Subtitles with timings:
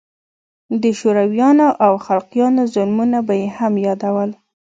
[0.81, 4.29] د شورويانو او خلقيانو ظلمونه به يې هم يادول.